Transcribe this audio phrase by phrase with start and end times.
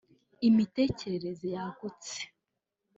[0.47, 2.17] Imitekerereze yagutse